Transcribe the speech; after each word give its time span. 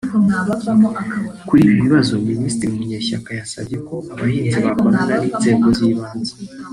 Kuri 1.47 1.59
ibi 1.65 1.75
bibazo 1.83 2.13
Minisitiri 2.29 2.75
Munyeshyaka 2.77 3.29
yasabye 3.39 3.75
abahinzi 4.15 4.57
gukorana 4.65 5.13
n’inzego 5.21 5.67
z’ibanze 5.77 6.35